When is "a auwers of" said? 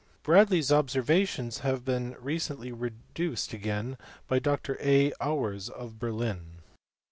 4.81-5.99